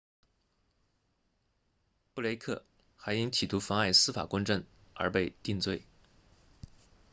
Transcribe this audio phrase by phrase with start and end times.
[2.15, 2.63] 布雷克 blake
[2.97, 5.83] 还因企图妨碍司法公正而被定罪